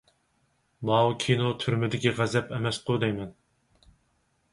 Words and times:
ماۋۇ 0.89 1.11
كىنو 1.23 1.51
«تۈرمىدىكى 1.63 2.13
غەزەپ» 2.21 2.49
ئەمەسقۇ 2.57 2.97
دەيمەن. 3.05 3.31